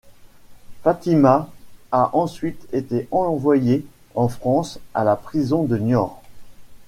[0.81, 1.47] Fatima
[1.91, 3.85] a ensuite été envoyée
[4.15, 6.23] en France à la prison de Niort.